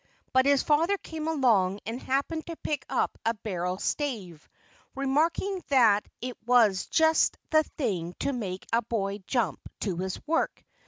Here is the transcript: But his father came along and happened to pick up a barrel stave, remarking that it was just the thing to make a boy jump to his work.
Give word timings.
But 0.33 0.47
his 0.47 0.63
father 0.63 0.97
came 0.97 1.27
along 1.27 1.79
and 1.85 2.01
happened 2.01 2.47
to 2.47 2.55
pick 2.63 2.87
up 2.89 3.19
a 3.23 3.35
barrel 3.35 3.77
stave, 3.77 4.49
remarking 4.95 5.63
that 5.67 6.07
it 6.21 6.35
was 6.47 6.87
just 6.87 7.37
the 7.51 7.61
thing 7.77 8.15
to 8.21 8.33
make 8.33 8.65
a 8.73 8.81
boy 8.81 9.19
jump 9.27 9.59
to 9.81 9.97
his 9.97 10.19
work. 10.25 10.65